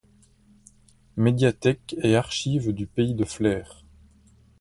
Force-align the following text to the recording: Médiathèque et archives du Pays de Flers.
Médiathèque 1.15 1.95
et 2.01 2.15
archives 2.15 2.71
du 2.73 2.87
Pays 2.87 3.13
de 3.13 3.23
Flers. 3.23 3.83